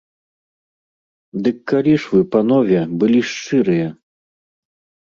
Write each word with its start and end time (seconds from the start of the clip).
Дык 1.47 1.57
калі 1.73 1.93
ж 2.05 2.17
вы, 2.17 2.25
панове, 2.37 2.81
былі 3.05 3.21
шчырыя? 3.35 3.87